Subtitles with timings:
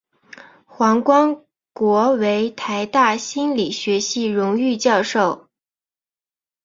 [0.65, 5.47] 黄光国为台大心理学系荣誉教授。